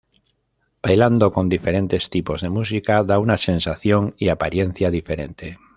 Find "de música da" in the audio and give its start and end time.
2.41-3.19